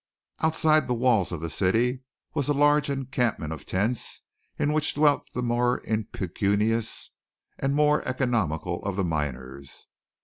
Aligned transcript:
Outside 0.39 0.87
the 0.87 0.95
walls 0.95 1.31
of 1.31 1.41
the 1.41 1.49
city 1.51 2.01
was 2.33 2.47
a 2.47 2.55
large 2.55 2.89
encampment 2.89 3.53
of 3.53 3.67
tents 3.67 4.21
in 4.57 4.73
which 4.73 4.95
dwelt 4.95 5.29
the 5.33 5.43
more 5.43 5.79
impecunious 5.81 7.11
or 7.61 7.69
more 7.69 8.01
economical 8.07 8.83
of 8.83 8.95
the 8.95 9.03
miners. 9.05 9.85